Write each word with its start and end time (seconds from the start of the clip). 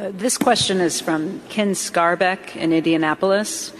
Uh, 0.00 0.10
this 0.14 0.38
question 0.38 0.80
is 0.80 0.98
from 0.98 1.42
Ken 1.50 1.72
Scarbeck 1.72 2.56
in 2.56 2.72
Indianapolis. 2.72 3.70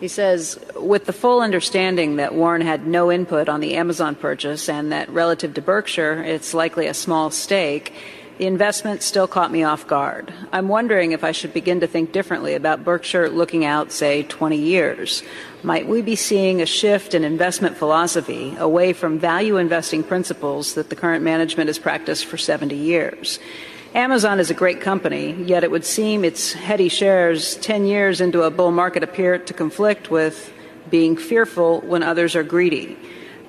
He 0.00 0.08
says, 0.08 0.62
with 0.76 1.06
the 1.06 1.14
full 1.14 1.40
understanding 1.40 2.16
that 2.16 2.34
Warren 2.34 2.60
had 2.60 2.86
no 2.86 3.10
input 3.10 3.48
on 3.48 3.60
the 3.60 3.76
Amazon 3.76 4.14
purchase 4.14 4.68
and 4.68 4.92
that 4.92 5.08
relative 5.08 5.54
to 5.54 5.62
Berkshire, 5.62 6.22
it's 6.24 6.52
likely 6.52 6.88
a 6.88 6.92
small 6.92 7.30
stake, 7.30 7.94
the 8.36 8.44
investment 8.44 9.02
still 9.02 9.26
caught 9.26 9.50
me 9.50 9.62
off 9.62 9.86
guard. 9.86 10.34
I'm 10.52 10.68
wondering 10.68 11.12
if 11.12 11.24
I 11.24 11.32
should 11.32 11.54
begin 11.54 11.80
to 11.80 11.86
think 11.86 12.12
differently 12.12 12.52
about 12.54 12.84
Berkshire 12.84 13.30
looking 13.30 13.64
out, 13.64 13.92
say, 13.92 14.24
20 14.24 14.58
years. 14.58 15.22
Might 15.62 15.88
we 15.88 16.02
be 16.02 16.16
seeing 16.16 16.60
a 16.60 16.66
shift 16.66 17.14
in 17.14 17.24
investment 17.24 17.78
philosophy 17.78 18.54
away 18.58 18.92
from 18.92 19.18
value 19.18 19.56
investing 19.56 20.04
principles 20.04 20.74
that 20.74 20.90
the 20.90 20.96
current 20.96 21.24
management 21.24 21.68
has 21.68 21.78
practiced 21.78 22.26
for 22.26 22.36
70 22.36 22.76
years? 22.76 23.38
Amazon 23.94 24.40
is 24.40 24.50
a 24.50 24.54
great 24.54 24.80
company, 24.80 25.32
yet 25.44 25.64
it 25.64 25.70
would 25.70 25.84
seem 25.84 26.24
its 26.24 26.54
heady 26.54 26.88
shares 26.88 27.56
10 27.56 27.84
years 27.84 28.22
into 28.22 28.42
a 28.42 28.50
bull 28.50 28.70
market 28.70 29.02
appear 29.02 29.38
to 29.38 29.52
conflict 29.52 30.10
with 30.10 30.50
being 30.88 31.14
fearful 31.14 31.82
when 31.82 32.02
others 32.02 32.34
are 32.34 32.42
greedy. 32.42 32.96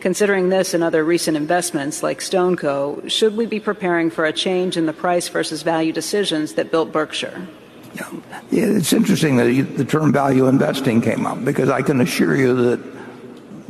Considering 0.02 0.49
this 0.49 0.73
and 0.73 0.83
other 0.83 1.02
recent 1.05 1.38
investments 1.38 2.03
like 2.03 2.19
StoneCo, 2.19 3.09
should 3.09 3.38
we 3.38 3.45
be 3.45 3.61
preparing 3.61 4.09
for 4.09 4.25
a 4.25 4.33
change 4.33 4.75
in 4.75 4.85
the 4.85 4.91
price 4.91 5.29
versus 5.29 5.61
value 5.61 5.93
decisions 5.93 6.55
that 6.55 6.71
built 6.71 6.91
Berkshire? 6.91 7.47
Yeah. 7.95 8.09
It's 8.52 8.91
interesting 8.91 9.38
that 9.38 9.77
the 9.77 9.85
term 9.85 10.11
value 10.11 10.47
investing 10.47 10.99
came 10.99 11.25
up 11.25 11.45
because 11.45 11.69
I 11.69 11.81
can 11.83 12.02
assure 12.02 12.35
you 12.35 12.53
that 12.53 12.80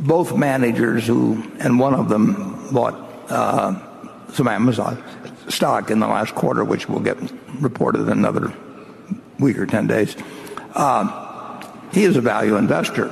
both 0.00 0.36
managers 0.36 1.06
who 1.06 1.40
and 1.60 1.78
one 1.78 1.94
of 1.94 2.08
them 2.08 2.68
bought 2.72 2.94
uh, 3.30 3.78
some 4.32 4.48
Amazon 4.48 5.00
stock 5.48 5.90
in 5.90 6.00
the 6.00 6.06
last 6.06 6.34
quarter, 6.34 6.64
which 6.64 6.88
will 6.88 7.00
get 7.00 7.18
reported 7.60 8.02
in 8.02 8.10
another 8.10 8.52
week 9.38 9.58
or 9.58 9.66
10 9.66 9.86
days. 9.86 10.16
Uh, 10.74 11.62
he 11.92 12.04
is 12.04 12.16
a 12.16 12.20
value 12.20 12.56
investor. 12.56 13.06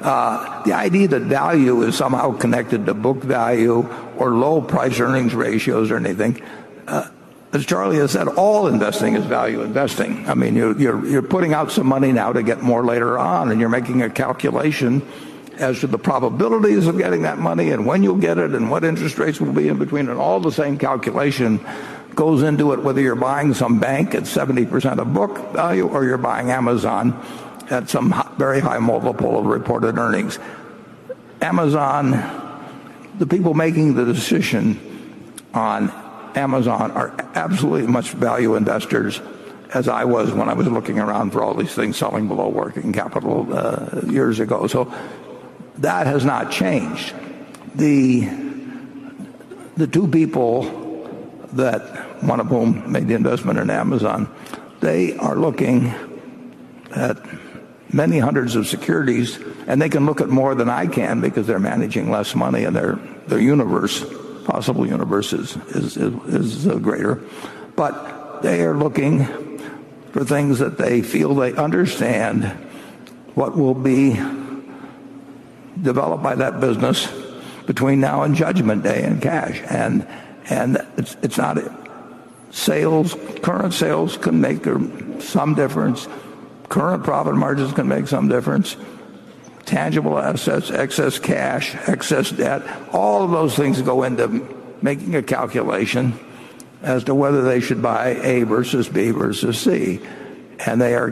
Uh, 0.00 0.62
the 0.64 0.72
idea 0.72 1.08
that 1.08 1.22
value 1.22 1.82
is 1.82 1.94
somehow 1.94 2.32
connected 2.36 2.86
to 2.86 2.94
book 2.94 3.18
value 3.18 3.86
or 4.16 4.30
low 4.30 4.60
price 4.60 4.98
earnings 4.98 5.34
ratios 5.34 5.90
or 5.90 5.96
anything, 5.96 6.42
uh, 6.86 7.08
as 7.52 7.66
Charlie 7.66 7.96
has 7.96 8.12
said, 8.12 8.28
all 8.28 8.68
investing 8.68 9.16
is 9.16 9.24
value 9.24 9.62
investing. 9.62 10.28
I 10.28 10.34
mean, 10.34 10.54
you're 10.54 11.22
putting 11.22 11.52
out 11.52 11.72
some 11.72 11.86
money 11.86 12.12
now 12.12 12.32
to 12.32 12.42
get 12.42 12.62
more 12.62 12.84
later 12.84 13.18
on, 13.18 13.50
and 13.50 13.60
you're 13.60 13.68
making 13.68 14.02
a 14.02 14.10
calculation 14.10 15.02
as 15.60 15.80
to 15.80 15.86
the 15.86 15.98
probabilities 15.98 16.86
of 16.86 16.96
getting 16.96 17.22
that 17.22 17.38
money 17.38 17.70
and 17.70 17.86
when 17.86 18.02
you'll 18.02 18.16
get 18.16 18.38
it 18.38 18.52
and 18.52 18.70
what 18.70 18.82
interest 18.84 19.18
rates 19.18 19.40
will 19.40 19.52
be 19.52 19.68
in 19.68 19.78
between 19.78 20.08
and 20.08 20.18
all 20.18 20.40
the 20.40 20.50
same 20.50 20.78
calculation 20.78 21.60
goes 22.14 22.42
into 22.42 22.72
it 22.72 22.82
whether 22.82 23.00
you're 23.00 23.14
buying 23.14 23.54
some 23.54 23.78
bank 23.78 24.14
at 24.14 24.24
70% 24.24 24.98
of 24.98 25.12
book 25.14 25.52
value 25.52 25.86
or 25.86 26.04
you're 26.04 26.18
buying 26.18 26.50
Amazon 26.50 27.12
at 27.70 27.88
some 27.88 28.12
very 28.36 28.60
high 28.60 28.78
multiple 28.78 29.38
of 29.38 29.46
reported 29.46 29.96
earnings. 29.96 30.38
Amazon, 31.40 32.10
the 33.18 33.26
people 33.26 33.54
making 33.54 33.94
the 33.94 34.04
decision 34.04 34.78
on 35.54 35.90
Amazon 36.34 36.90
are 36.92 37.14
absolutely 37.34 37.86
much 37.86 38.10
value 38.10 38.56
investors 38.56 39.20
as 39.72 39.88
I 39.88 40.04
was 40.04 40.32
when 40.32 40.48
I 40.48 40.54
was 40.54 40.66
looking 40.66 40.98
around 40.98 41.30
for 41.30 41.42
all 41.42 41.54
these 41.54 41.72
things 41.72 41.96
selling 41.96 42.26
below 42.26 42.48
working 42.48 42.92
capital 42.92 43.46
uh, 43.52 44.00
years 44.06 44.40
ago. 44.40 44.66
So 44.66 44.92
that 45.80 46.06
has 46.06 46.24
not 46.24 46.50
changed. 46.50 47.14
The, 47.74 48.28
the 49.76 49.86
two 49.86 50.08
people 50.08 51.08
that, 51.54 52.22
one 52.22 52.40
of 52.40 52.46
whom 52.46 52.92
made 52.92 53.08
the 53.08 53.14
investment 53.14 53.58
in 53.58 53.70
Amazon, 53.70 54.32
they 54.80 55.16
are 55.16 55.36
looking 55.36 55.92
at 56.94 57.18
many 57.92 58.18
hundreds 58.18 58.56
of 58.56 58.66
securities, 58.66 59.38
and 59.66 59.80
they 59.80 59.88
can 59.88 60.06
look 60.06 60.20
at 60.20 60.28
more 60.28 60.54
than 60.54 60.68
I 60.68 60.86
can 60.86 61.20
because 61.20 61.46
they're 61.46 61.58
managing 61.58 62.10
less 62.10 62.34
money 62.34 62.64
and 62.64 62.76
their, 62.76 62.96
their 63.26 63.40
universe, 63.40 64.04
possible 64.44 64.86
universe, 64.86 65.32
is, 65.32 65.56
is, 65.68 65.96
is, 65.96 66.14
is 66.26 66.68
uh, 66.68 66.76
greater. 66.76 67.22
But 67.76 68.42
they 68.42 68.62
are 68.62 68.76
looking 68.76 69.24
for 70.12 70.24
things 70.24 70.58
that 70.58 70.76
they 70.78 71.02
feel 71.02 71.34
they 71.34 71.54
understand 71.54 72.44
what 73.34 73.56
will 73.56 73.74
be 73.74 74.18
developed 75.82 76.22
by 76.22 76.34
that 76.36 76.60
business 76.60 77.10
between 77.66 78.00
now 78.00 78.22
and 78.22 78.34
judgment 78.34 78.82
day 78.82 79.04
in 79.04 79.20
cash. 79.20 79.60
And, 79.68 80.06
and 80.48 80.84
it's, 80.96 81.16
it's 81.22 81.38
not 81.38 81.58
sales, 82.50 83.14
current 83.42 83.74
sales 83.74 84.16
can 84.16 84.40
make 84.40 84.64
some 85.20 85.54
difference. 85.54 86.08
Current 86.68 87.04
profit 87.04 87.34
margins 87.34 87.72
can 87.72 87.88
make 87.88 88.08
some 88.08 88.28
difference. 88.28 88.76
Tangible 89.64 90.18
assets, 90.18 90.70
excess 90.70 91.18
cash, 91.18 91.76
excess 91.86 92.30
debt, 92.30 92.62
all 92.92 93.22
of 93.22 93.30
those 93.30 93.54
things 93.54 93.80
go 93.82 94.02
into 94.02 94.28
making 94.82 95.14
a 95.14 95.22
calculation 95.22 96.18
as 96.82 97.04
to 97.04 97.14
whether 97.14 97.42
they 97.42 97.60
should 97.60 97.82
buy 97.82 98.16
A 98.22 98.42
versus 98.44 98.88
B 98.88 99.10
versus 99.10 99.58
C. 99.58 100.00
And 100.66 100.80
they 100.80 100.94
are, 100.94 101.10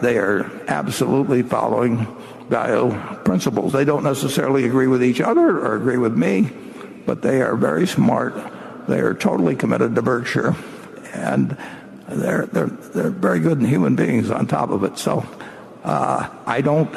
they 0.00 0.16
are 0.16 0.50
absolutely 0.68 1.42
following 1.42 2.06
value 2.48 2.96
principles. 3.24 3.72
They 3.72 3.84
don't 3.84 4.04
necessarily 4.04 4.64
agree 4.64 4.86
with 4.86 5.02
each 5.02 5.20
other 5.20 5.58
or 5.58 5.76
agree 5.76 5.96
with 5.96 6.16
me, 6.16 6.50
but 7.04 7.22
they 7.22 7.42
are 7.42 7.56
very 7.56 7.86
smart. 7.86 8.34
They 8.88 9.00
are 9.00 9.14
totally 9.14 9.56
committed 9.56 9.94
to 9.96 10.02
Berkshire, 10.02 10.54
and 11.12 11.56
they're 12.08 12.46
they're 12.46 12.66
they're 12.66 13.10
very 13.10 13.40
good 13.40 13.60
human 13.60 13.96
beings 13.96 14.30
on 14.30 14.46
top 14.46 14.70
of 14.70 14.84
it. 14.84 14.98
So 14.98 15.26
uh, 15.82 16.28
I 16.46 16.60
don't. 16.60 16.94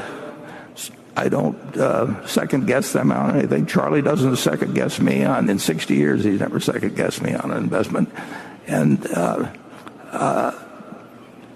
I 1.18 1.28
don't 1.28 1.58
uh, 1.76 2.26
second 2.28 2.66
guess 2.66 2.94
them 2.94 3.12
on 3.12 3.36
anything. 3.36 3.66
Charlie 3.66 4.02
doesn't 4.02 4.38
second 4.38 4.74
guess 4.74 5.02
me 5.02 5.26
on. 5.26 5.50
In 5.50 5.60
60 5.60 5.94
years, 5.94 6.24
he's 6.24 6.40
never 6.40 6.62
second 6.62 6.96
guessed 6.96 7.22
me 7.22 7.34
on 7.34 7.52
an 7.52 7.58
investment. 7.58 8.10
And 8.68 9.06
uh, 9.08 9.52
uh 10.12 10.59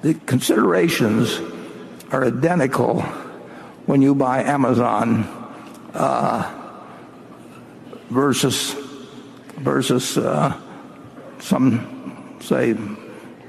the 0.04 0.14
considerations 0.26 1.40
are 2.12 2.26
identical 2.26 3.02
when 3.86 4.02
you 4.02 4.14
buy 4.14 4.44
Amazon 4.44 5.24
uh, 5.94 6.60
versus 8.10 8.74
versus 9.58 10.18
uh, 10.18 10.60
some 11.40 12.38
say 12.42 12.76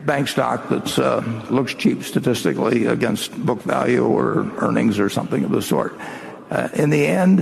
bank 0.04 0.28
stock 0.28 0.68
that 0.68 0.96
uh, 0.98 1.20
looks 1.50 1.74
cheap 1.74 2.04
statistically 2.04 2.86
against 2.86 3.32
book 3.44 3.60
value 3.62 4.04
or 4.04 4.48
earnings 4.58 5.00
or 5.00 5.08
something 5.08 5.42
of 5.44 5.50
the 5.50 5.62
sort. 5.62 5.98
In 6.74 6.90
the 6.90 7.04
end, 7.04 7.40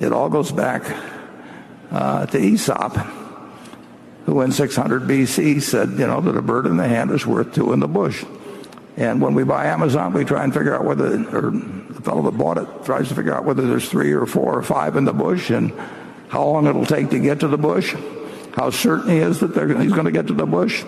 it 0.00 0.10
all 0.10 0.30
goes 0.30 0.52
back 0.52 0.84
to 1.90 2.38
Aesop, 2.38 2.96
who 4.24 4.40
in 4.40 4.52
600 4.52 5.02
BC 5.02 5.60
said, 5.60 5.90
you 5.90 6.06
know, 6.06 6.22
that 6.22 6.36
a 6.36 6.40
bird 6.40 6.64
in 6.64 6.78
the 6.78 6.88
hand 6.88 7.10
is 7.10 7.26
worth 7.26 7.54
two 7.54 7.74
in 7.74 7.80
the 7.80 7.88
bush. 7.88 8.24
And 8.98 9.22
when 9.22 9.34
we 9.34 9.44
buy 9.44 9.66
Amazon, 9.66 10.12
we 10.12 10.24
try 10.24 10.42
and 10.42 10.52
figure 10.52 10.74
out 10.74 10.84
whether, 10.84 11.06
or 11.30 11.52
the 11.52 12.02
fellow 12.02 12.22
that 12.22 12.36
bought 12.36 12.58
it 12.58 12.66
tries 12.84 13.06
to 13.08 13.14
figure 13.14 13.32
out 13.32 13.44
whether 13.44 13.64
there's 13.64 13.88
three 13.88 14.12
or 14.12 14.26
four 14.26 14.58
or 14.58 14.62
five 14.62 14.96
in 14.96 15.04
the 15.04 15.12
bush 15.12 15.50
and 15.50 15.72
how 16.30 16.44
long 16.44 16.66
it'll 16.66 16.84
take 16.84 17.10
to 17.10 17.20
get 17.20 17.38
to 17.40 17.46
the 17.46 17.56
bush, 17.56 17.94
how 18.54 18.70
certain 18.70 19.10
he 19.10 19.18
is 19.18 19.38
that 19.38 19.50
he's 19.80 19.92
going 19.92 20.06
to 20.06 20.10
get 20.10 20.26
to 20.26 20.34
the 20.34 20.46
bush, 20.46 20.82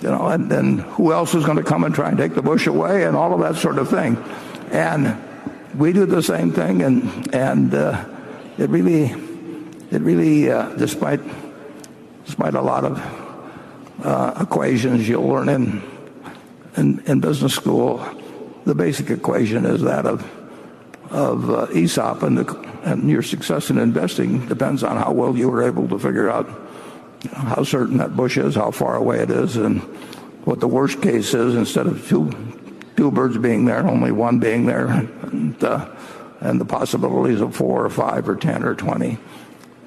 you 0.00 0.08
know, 0.08 0.28
and 0.28 0.48
then 0.48 0.78
who 0.78 1.12
else 1.12 1.34
is 1.34 1.44
going 1.44 1.56
to 1.56 1.64
come 1.64 1.82
and 1.82 1.92
try 1.92 2.08
and 2.08 2.16
take 2.16 2.36
the 2.36 2.42
bush 2.42 2.68
away 2.68 3.02
and 3.04 3.16
all 3.16 3.34
of 3.34 3.40
that 3.40 3.60
sort 3.60 3.78
of 3.78 3.90
thing. 3.90 4.16
And 4.70 5.20
we 5.76 5.92
do 5.92 6.06
the 6.06 6.22
same 6.22 6.52
thing, 6.52 6.82
and 6.82 7.34
and 7.34 7.74
uh, 7.74 8.04
it 8.56 8.70
really, 8.70 9.06
it 9.90 10.00
really, 10.00 10.48
uh, 10.48 10.74
despite 10.76 11.20
despite 12.24 12.54
a 12.54 12.62
lot 12.62 12.84
of 12.84 13.02
uh, 14.04 14.38
equations 14.42 15.08
you'll 15.08 15.26
learn 15.26 15.48
in 15.48 15.97
in, 16.78 17.00
in 17.06 17.20
business 17.20 17.54
school, 17.54 18.04
the 18.64 18.74
basic 18.74 19.10
equation 19.10 19.66
is 19.66 19.82
that 19.82 20.06
of 20.06 20.28
of 21.10 21.50
uh, 21.50 21.66
Aesop, 21.72 22.22
and, 22.22 23.10
your 23.10 23.22
success 23.22 23.70
in 23.70 23.78
investing 23.78 24.46
depends 24.46 24.82
on 24.82 24.96
how 24.96 25.10
well 25.10 25.36
you 25.36 25.48
were 25.48 25.62
able 25.62 25.88
to 25.88 25.98
figure 25.98 26.30
out 26.30 26.48
how 27.32 27.62
certain 27.62 27.96
that 27.96 28.16
bush 28.16 28.36
is, 28.36 28.54
how 28.54 28.70
far 28.70 28.94
away 28.94 29.20
it 29.20 29.30
is, 29.30 29.56
and 29.56 29.80
what 30.44 30.60
the 30.60 30.68
worst 30.68 31.00
case 31.02 31.34
is. 31.34 31.54
Instead 31.54 31.86
of 31.86 32.06
two 32.08 33.10
birds 33.10 33.38
being 33.38 33.64
there, 33.64 33.86
only 33.86 34.12
one 34.12 34.38
being 34.38 34.66
there, 34.66 34.86
and, 34.86 35.62
uh, 35.64 35.88
and 36.40 36.60
the 36.60 36.64
possibilities 36.64 37.40
of 37.40 37.56
four 37.56 37.84
or 37.84 37.90
five 37.90 38.28
or 38.28 38.36
ten 38.36 38.62
or 38.62 38.74
twenty 38.74 39.18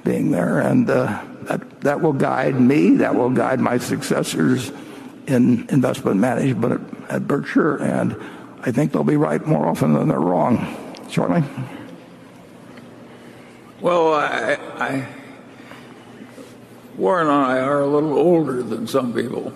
being 0.03 0.31
there, 0.31 0.59
and 0.59 0.89
uh, 0.89 1.23
that 1.43 1.81
that 1.81 2.01
will 2.01 2.13
guide 2.13 2.59
me. 2.59 2.97
That 2.97 3.15
will 3.15 3.29
guide 3.29 3.59
my 3.59 3.77
successors 3.77 4.71
in 5.27 5.67
investment 5.69 6.17
management 6.17 7.03
at, 7.09 7.11
at 7.11 7.27
Berkshire, 7.27 7.77
and 7.77 8.15
I 8.61 8.71
think 8.71 8.91
they'll 8.91 9.03
be 9.03 9.17
right 9.17 9.45
more 9.45 9.67
often 9.67 9.93
than 9.93 10.07
they're 10.07 10.19
wrong. 10.19 10.77
Charlie? 11.09 11.43
Well, 13.81 14.13
I, 14.13 14.57
I, 14.77 15.07
Warren 16.95 17.27
and 17.27 17.35
I 17.35 17.59
are 17.59 17.81
a 17.81 17.87
little 17.87 18.13
older 18.13 18.61
than 18.61 18.87
some 18.87 19.13
people. 19.13 19.53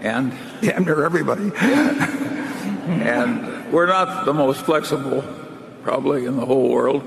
And 0.00 0.32
damn 0.60 0.84
near 0.84 1.04
everybody. 1.04 1.52
and 1.56 3.72
we're 3.72 3.86
not 3.86 4.24
the 4.24 4.32
most 4.32 4.62
flexible, 4.62 5.22
probably 5.82 6.24
in 6.24 6.36
the 6.36 6.46
whole 6.46 6.70
world. 6.70 7.02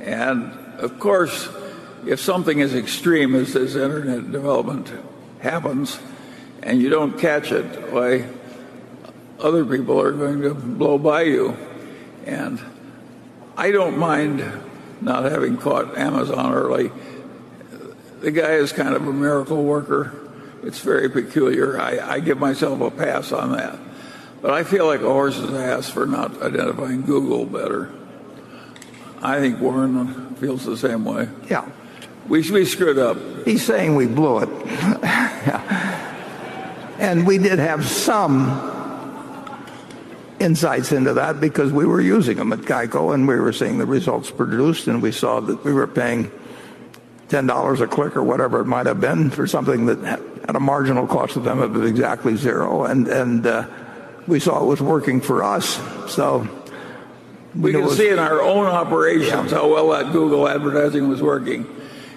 And 0.00 0.52
of 0.78 0.98
course, 0.98 1.48
if 2.06 2.20
something 2.20 2.60
as 2.60 2.74
extreme 2.74 3.34
as 3.34 3.52
this 3.52 3.76
internet 3.76 4.32
development 4.32 4.90
happens, 5.40 5.98
and 6.62 6.80
you 6.80 6.88
don't 6.88 7.18
catch 7.18 7.52
it, 7.52 7.64
why 7.92 8.26
other 9.38 9.64
people 9.64 10.00
are 10.00 10.12
going 10.12 10.42
to 10.42 10.54
blow 10.54 10.98
by 10.98 11.22
you. 11.22 11.56
And 12.26 12.60
I 13.56 13.70
don't 13.70 13.98
mind 13.98 14.44
not 15.00 15.24
having 15.24 15.56
caught 15.56 15.96
Amazon 15.96 16.52
early. 16.52 16.90
The 18.20 18.30
guy 18.30 18.52
is 18.52 18.72
kind 18.72 18.94
of 18.94 19.06
a 19.06 19.12
miracle 19.12 19.62
worker. 19.64 20.14
It's 20.62 20.80
very 20.80 21.08
peculiar. 21.08 21.80
I, 21.80 21.98
I 21.98 22.20
give 22.20 22.38
myself 22.38 22.80
a 22.80 22.90
pass 22.90 23.32
on 23.32 23.52
that. 23.52 23.78
But 24.42 24.52
I 24.52 24.62
feel 24.64 24.86
like 24.86 25.00
a 25.00 25.04
horse's 25.04 25.52
ass 25.52 25.88
for 25.88 26.06
not 26.06 26.42
identifying 26.42 27.02
Google 27.02 27.46
better. 27.46 27.90
I 29.22 29.38
think 29.38 29.60
Warren 29.60 30.34
feels 30.36 30.64
the 30.64 30.76
same 30.76 31.04
way. 31.04 31.28
Yeah. 31.48 31.68
We, 32.28 32.48
we 32.50 32.64
screwed 32.64 32.98
up. 32.98 33.18
He's 33.44 33.64
saying 33.64 33.96
we 33.96 34.06
blew 34.06 34.40
it. 34.40 34.48
and 37.00 37.26
we 37.26 37.38
did 37.38 37.58
have 37.58 37.86
some 37.86 38.78
insights 40.38 40.92
into 40.92 41.14
that 41.14 41.40
because 41.40 41.72
we 41.72 41.86
were 41.86 42.00
using 42.00 42.36
them 42.36 42.52
at 42.52 42.60
Geico 42.60 43.14
and 43.14 43.26
we 43.26 43.36
were 43.36 43.52
seeing 43.52 43.78
the 43.78 43.86
results 43.86 44.30
produced 44.30 44.86
and 44.86 45.02
we 45.02 45.10
saw 45.10 45.40
that 45.40 45.64
we 45.64 45.72
were 45.72 45.86
paying 45.86 46.30
$10 47.28 47.80
a 47.80 47.86
click 47.86 48.16
or 48.16 48.22
whatever 48.22 48.60
it 48.60 48.66
might 48.66 48.86
have 48.86 49.00
been 49.00 49.30
for 49.30 49.46
something 49.46 49.86
that 49.86 49.98
had 50.46 50.56
a 50.56 50.60
marginal 50.60 51.06
cost 51.06 51.34
to 51.34 51.40
them 51.40 51.60
of 51.60 51.84
exactly 51.84 52.36
zero. 52.36 52.84
And, 52.84 53.08
and 53.08 53.46
uh, 53.46 53.66
we 54.26 54.38
saw 54.38 54.62
it 54.62 54.66
was 54.66 54.82
working 54.82 55.22
for 55.22 55.42
us. 55.42 55.80
So 56.12 56.48
we, 57.54 57.72
we 57.74 57.80
can 57.80 57.88
see 57.90 58.10
in 58.10 58.18
our 58.18 58.42
own 58.42 58.66
operations 58.66 59.52
how 59.52 59.68
well 59.68 59.88
that 59.90 60.12
Google 60.12 60.48
advertising 60.48 61.08
was 61.08 61.22
working. 61.22 61.66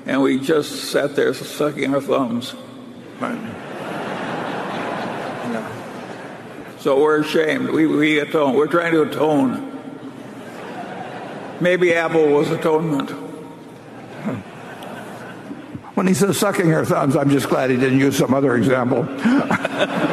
And 0.05 0.21
we 0.21 0.39
just 0.39 0.91
sat 0.91 1.15
there 1.15 1.33
sucking 1.33 1.93
our 1.93 2.01
thumbs. 2.01 2.53
Right. 3.21 3.39
So 6.83 6.99
we're 6.99 7.21
ashamed. 7.21 7.69
We, 7.69 7.87
we 7.87 8.19
atone. 8.19 8.55
We're 8.55 8.67
trying 8.67 8.91
to 8.91 9.03
atone. 9.03 9.71
Maybe 11.61 11.93
Apple 11.93 12.27
was 12.27 12.51
atonement. 12.51 13.09
When 15.95 16.07
he 16.07 16.13
says 16.13 16.37
sucking 16.37 16.69
her 16.71 16.83
thumbs, 16.83 17.15
I'm 17.15 17.29
just 17.29 17.47
glad 17.47 17.69
he 17.69 17.77
didn't 17.77 18.01
use 18.01 18.17
some 18.17 18.33
other 18.33 18.57
example. 18.57 19.03